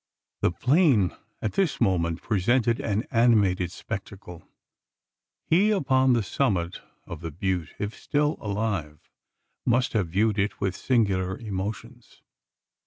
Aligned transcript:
The 0.41 0.49
plain 0.51 1.15
at 1.43 1.53
this 1.53 1.79
moment 1.79 2.23
presented 2.23 2.79
an 2.79 3.03
animated 3.11 3.71
spectacle. 3.71 4.41
He 5.45 5.69
upon 5.69 6.13
the 6.13 6.23
summit 6.23 6.81
of 7.05 7.21
the 7.21 7.29
butte, 7.29 7.75
if 7.77 7.93
still 7.95 8.35
alive, 8.41 9.11
must 9.63 9.93
have 9.93 10.07
viewed 10.07 10.39
it 10.39 10.59
with 10.59 10.75
singular 10.75 11.37
emotions. 11.37 12.23